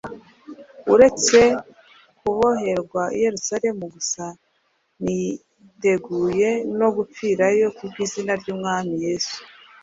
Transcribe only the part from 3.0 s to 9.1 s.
i Yerusalemu gusa, niteguye no gupfirayo kubw’izina ry’Umwami